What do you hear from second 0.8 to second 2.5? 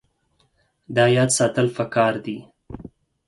دا یاد ساتل پکار دي.